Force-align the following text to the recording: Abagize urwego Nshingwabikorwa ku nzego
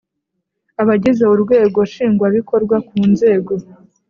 Abagize 0.81 1.23
urwego 1.33 1.79
Nshingwabikorwa 1.89 2.75
ku 2.87 2.95
nzego 3.11 3.53